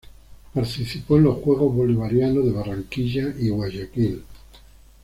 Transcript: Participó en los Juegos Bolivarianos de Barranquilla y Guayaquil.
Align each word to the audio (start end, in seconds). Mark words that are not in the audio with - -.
Participó 0.55 1.15
en 1.17 1.25
los 1.25 1.43
Juegos 1.43 1.75
Bolivarianos 1.75 2.43
de 2.45 2.51
Barranquilla 2.53 3.35
y 3.37 3.49
Guayaquil. 3.49 4.23